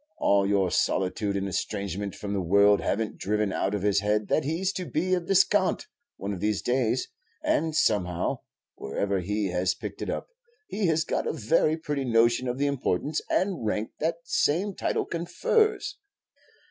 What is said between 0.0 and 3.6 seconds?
All your solitude and estrangement from the world have n't driven